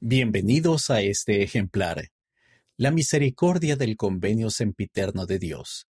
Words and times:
Bienvenidos 0.00 0.90
a 0.90 1.00
este 1.00 1.42
ejemplar. 1.42 2.12
La 2.76 2.92
misericordia 2.92 3.74
del 3.74 3.96
convenio 3.96 4.48
sempiterno 4.48 5.26
de 5.26 5.40
Dios. 5.40 5.88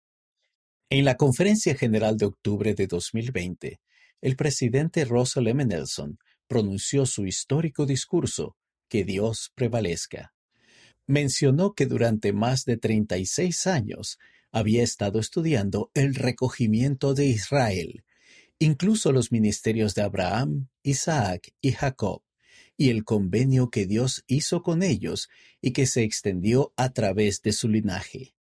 En 0.91 1.05
la 1.05 1.17
Conferencia 1.17 1.77
General 1.77 2.17
de 2.17 2.27
octubre 2.27 2.75
de 2.75 2.89
2020, 2.89 3.79
el 4.21 4.35
presidente 4.35 5.05
Russell 5.05 5.47
M. 5.47 5.65
Nelson 5.65 6.19
pronunció 6.49 7.07
su 7.07 7.27
histórico 7.27 7.87
discurso, 7.87 8.57
Que 8.89 9.05
Dios 9.05 9.53
prevalezca. 9.55 10.35
Mencionó 11.07 11.73
que 11.73 11.87
durante 11.87 12.33
más 12.33 12.65
de 12.65 12.79
36 12.79 13.69
años 13.69 14.19
había 14.51 14.83
estado 14.83 15.21
estudiando 15.21 15.93
el 15.95 16.17
recogimiento 16.17 17.15
de 17.15 17.27
Israel, 17.27 18.03
incluso 18.59 19.13
los 19.13 19.31
ministerios 19.31 19.95
de 19.95 20.03
Abraham, 20.03 20.67
Isaac 20.83 21.53
y 21.61 21.71
Jacob 21.71 22.25
y 22.77 22.91
el 22.91 23.05
convenio 23.05 23.71
que 23.71 23.87
Dios 23.87 24.25
hizo 24.27 24.63
con 24.63 24.83
ellos 24.83 25.29
y 25.61 25.73
que 25.73 25.87
se 25.87 26.03
extendió 26.03 26.73
a 26.77 26.91
través 26.93 27.43
de 27.43 27.53
su 27.53 27.69
linaje. 27.69 28.35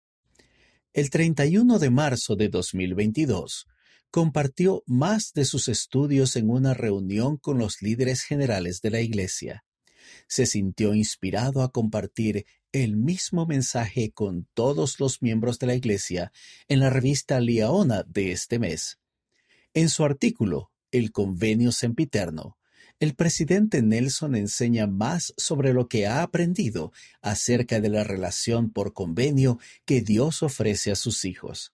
El 0.92 1.10
31 1.10 1.78
de 1.78 1.90
marzo 1.90 2.36
de 2.36 2.48
2022, 2.48 3.66
compartió 4.12 4.84
más 4.86 5.32
de 5.32 5.46
sus 5.46 5.68
estudios 5.68 6.36
en 6.36 6.50
una 6.50 6.74
reunión 6.74 7.38
con 7.38 7.56
los 7.56 7.80
líderes 7.80 8.22
generales 8.22 8.82
de 8.82 8.90
la 8.90 9.00
Iglesia. 9.00 9.64
Se 10.28 10.44
sintió 10.44 10.94
inspirado 10.94 11.62
a 11.62 11.72
compartir 11.72 12.44
el 12.72 12.98
mismo 12.98 13.46
mensaje 13.46 14.12
con 14.12 14.46
todos 14.52 15.00
los 15.00 15.22
miembros 15.22 15.58
de 15.58 15.66
la 15.66 15.74
Iglesia 15.74 16.30
en 16.68 16.80
la 16.80 16.90
revista 16.90 17.40
Liaona 17.40 18.04
de 18.06 18.32
este 18.32 18.58
mes. 18.58 18.98
En 19.72 19.88
su 19.88 20.04
artículo, 20.04 20.70
El 20.90 21.10
Convenio 21.10 21.72
Sempiterno, 21.72 22.58
el 23.02 23.16
presidente 23.16 23.82
Nelson 23.82 24.36
enseña 24.36 24.86
más 24.86 25.34
sobre 25.36 25.72
lo 25.72 25.88
que 25.88 26.06
ha 26.06 26.22
aprendido 26.22 26.92
acerca 27.20 27.80
de 27.80 27.88
la 27.88 28.04
relación 28.04 28.70
por 28.70 28.92
convenio 28.92 29.58
que 29.84 30.02
Dios 30.02 30.44
ofrece 30.44 30.92
a 30.92 30.94
sus 30.94 31.24
hijos. 31.24 31.72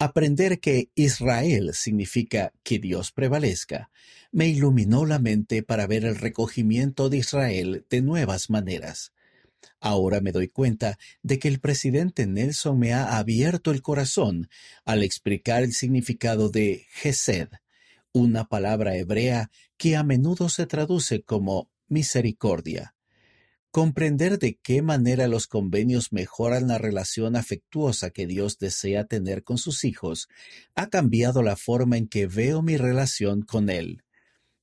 Aprender 0.00 0.58
que 0.58 0.90
Israel 0.96 1.70
significa 1.72 2.52
que 2.64 2.80
Dios 2.80 3.12
prevalezca 3.12 3.92
me 4.32 4.48
iluminó 4.48 5.06
la 5.06 5.20
mente 5.20 5.62
para 5.62 5.86
ver 5.86 6.04
el 6.04 6.16
recogimiento 6.16 7.10
de 7.10 7.18
Israel 7.18 7.86
de 7.88 8.02
nuevas 8.02 8.50
maneras. 8.50 9.12
Ahora 9.78 10.20
me 10.20 10.32
doy 10.32 10.48
cuenta 10.48 10.98
de 11.22 11.38
que 11.38 11.46
el 11.46 11.60
presidente 11.60 12.26
Nelson 12.26 12.76
me 12.76 12.92
ha 12.92 13.18
abierto 13.18 13.70
el 13.70 13.82
corazón 13.82 14.48
al 14.84 15.04
explicar 15.04 15.62
el 15.62 15.74
significado 15.74 16.48
de 16.48 16.88
Gesed, 16.90 17.50
una 18.14 18.44
palabra 18.44 18.96
hebrea 18.96 19.50
que 19.76 19.96
a 19.96 20.04
menudo 20.04 20.48
se 20.48 20.66
traduce 20.66 21.22
como 21.22 21.68
misericordia. 21.88 22.94
Comprender 23.72 24.38
de 24.38 24.56
qué 24.62 24.82
manera 24.82 25.26
los 25.26 25.48
convenios 25.48 26.12
mejoran 26.12 26.68
la 26.68 26.78
relación 26.78 27.34
afectuosa 27.34 28.10
que 28.10 28.28
Dios 28.28 28.58
desea 28.58 29.04
tener 29.04 29.42
con 29.42 29.58
sus 29.58 29.84
hijos 29.84 30.28
ha 30.76 30.88
cambiado 30.90 31.42
la 31.42 31.56
forma 31.56 31.96
en 31.96 32.06
que 32.06 32.28
veo 32.28 32.62
mi 32.62 32.76
relación 32.76 33.42
con 33.42 33.68
Él. 33.68 34.04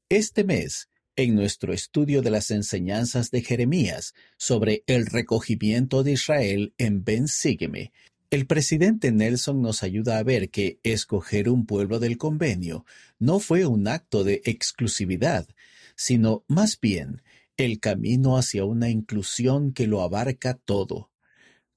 Este 0.08 0.46
mes, 0.46 0.88
en 1.18 1.36
nuestro 1.36 1.74
estudio 1.74 2.22
de 2.22 2.32
las 2.32 2.52
enseñanzas 2.52 3.32
de 3.32 3.42
Jeremías 3.42 4.14
sobre 4.38 4.84
el 4.88 5.06
recogimiento 5.06 6.04
de 6.04 6.14
Israel 6.14 6.74
en 6.78 7.04
Ben 7.04 7.28
Sígueme, 7.28 7.92
el 8.32 8.48
presidente 8.48 9.12
Nelson 9.12 9.62
nos 9.62 9.84
ayuda 9.84 10.18
a 10.18 10.24
ver 10.24 10.50
que 10.50 10.80
escoger 10.84 11.50
un 11.50 11.66
pueblo 11.66 12.00
del 12.00 12.18
convenio 12.18 12.86
no 13.20 13.40
fue 13.40 13.66
un 13.66 13.90
acto 13.90 14.24
de 14.24 14.42
exclusividad, 14.46 15.50
sino 15.98 16.46
más 16.48 16.80
bien 16.80 17.22
el 17.58 17.82
camino 17.82 18.38
hacia 18.38 18.64
una 18.64 18.90
inclusión 18.90 19.74
que 19.74 19.86
lo 19.86 20.02
abarca 20.02 20.54
todo. 20.54 21.12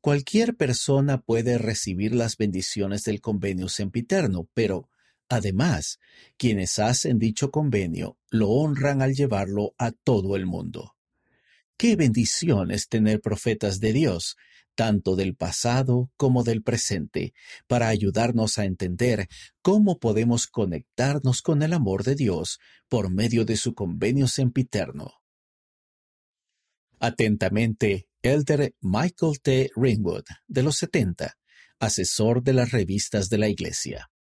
Cualquier 0.01 0.55
persona 0.55 1.21
puede 1.21 1.59
recibir 1.59 2.15
las 2.15 2.37
bendiciones 2.37 3.03
del 3.03 3.21
convenio 3.21 3.69
sempiterno, 3.69 4.49
pero, 4.55 4.89
además, 5.29 5.99
quienes 6.37 6.79
hacen 6.79 7.19
dicho 7.19 7.51
convenio 7.51 8.17
lo 8.31 8.51
honran 8.51 9.03
al 9.03 9.15
llevarlo 9.15 9.75
a 9.77 9.91
todo 9.91 10.37
el 10.37 10.47
mundo. 10.47 10.94
Qué 11.77 11.97
bendición 11.97 12.71
es 12.71 12.89
tener 12.89 13.21
profetas 13.21 13.81
de 13.81 13.93
Dios 13.93 14.37
tanto 14.75 15.17
del 15.17 15.35
pasado 15.35 16.11
como 16.17 16.45
del 16.45 16.63
presente, 16.63 17.33
para 17.67 17.89
ayudarnos 17.89 18.59
a 18.59 18.65
entender 18.65 19.29
cómo 19.63 19.99
podemos 19.99 20.47
conectarnos 20.47 21.43
con 21.43 21.63
el 21.63 21.73
amor 21.73 22.05
de 22.05 22.15
Dios 22.15 22.59
por 22.89 23.11
medio 23.11 23.45
de 23.45 23.57
su 23.57 23.75
convenio 23.75 24.29
sempiterno. 24.29 25.13
Atentamente, 26.99 28.09
Elder 28.23 28.75
Michael 28.81 29.41
T. 29.43 29.71
Ringwood, 29.77 30.25
de 30.47 30.63
los 30.63 30.77
70, 30.77 31.37
asesor 31.79 32.43
de 32.43 32.55
las 32.55 32.71
revistas 32.71 33.29
de 33.29 33.39
la 33.39 33.49
Iglesia. 33.49 34.11